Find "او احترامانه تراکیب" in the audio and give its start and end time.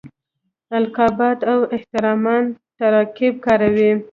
1.51-3.33